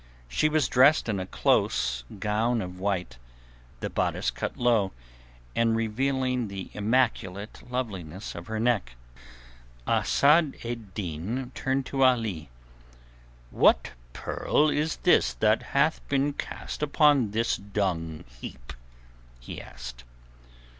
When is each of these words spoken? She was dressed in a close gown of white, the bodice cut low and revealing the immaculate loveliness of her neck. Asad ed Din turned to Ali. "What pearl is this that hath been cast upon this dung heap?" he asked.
She 0.27 0.49
was 0.49 0.67
dressed 0.67 1.07
in 1.09 1.19
a 1.19 1.27
close 1.27 2.05
gown 2.17 2.59
of 2.63 2.79
white, 2.79 3.19
the 3.81 3.89
bodice 3.91 4.31
cut 4.31 4.57
low 4.57 4.93
and 5.55 5.75
revealing 5.75 6.47
the 6.47 6.71
immaculate 6.73 7.61
loveliness 7.69 8.33
of 8.33 8.47
her 8.47 8.59
neck. 8.59 8.93
Asad 9.85 10.57
ed 10.63 10.95
Din 10.95 11.51
turned 11.53 11.85
to 11.85 12.03
Ali. 12.03 12.49
"What 13.51 13.91
pearl 14.11 14.71
is 14.71 14.95
this 14.95 15.35
that 15.35 15.61
hath 15.77 16.01
been 16.09 16.33
cast 16.33 16.81
upon 16.81 17.29
this 17.29 17.55
dung 17.55 18.23
heap?" 18.41 18.73
he 19.39 19.61
asked. 19.61 20.03